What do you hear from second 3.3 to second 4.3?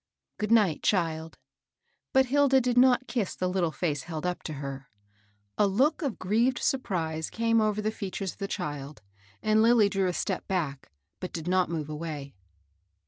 the little face held